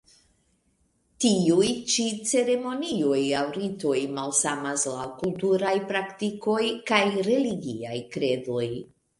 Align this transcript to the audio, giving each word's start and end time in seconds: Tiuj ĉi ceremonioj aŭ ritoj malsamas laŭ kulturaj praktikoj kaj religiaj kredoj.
Tiuj 1.25 1.67
ĉi 1.95 2.05
ceremonioj 2.29 3.19
aŭ 3.41 3.45
ritoj 3.59 3.99
malsamas 4.17 4.87
laŭ 4.95 5.05
kulturaj 5.21 5.77
praktikoj 5.93 6.59
kaj 6.91 7.03
religiaj 7.31 7.97
kredoj. 8.17 8.69